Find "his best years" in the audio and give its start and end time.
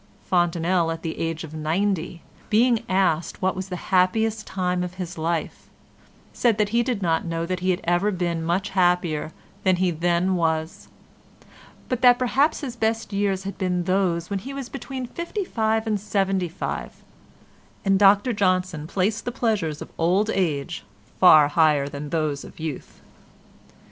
12.61-13.43